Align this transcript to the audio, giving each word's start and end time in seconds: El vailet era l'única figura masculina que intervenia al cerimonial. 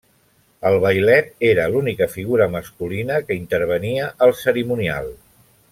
El 0.69 0.77
vailet 0.85 1.29
era 1.49 1.67
l'única 1.75 2.07
figura 2.15 2.49
masculina 2.55 3.21
que 3.29 3.39
intervenia 3.43 4.09
al 4.29 4.35
cerimonial. 4.45 5.15